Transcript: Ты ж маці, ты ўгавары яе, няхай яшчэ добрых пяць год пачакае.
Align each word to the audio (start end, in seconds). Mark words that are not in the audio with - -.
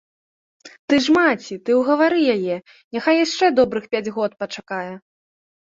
Ты 0.93 0.97
ж 1.07 1.13
маці, 1.17 1.53
ты 1.67 1.75
ўгавары 1.79 2.19
яе, 2.37 2.55
няхай 2.97 3.23
яшчэ 3.25 3.45
добрых 3.61 3.83
пяць 3.93 4.05
год 4.17 4.31
пачакае. 4.41 4.91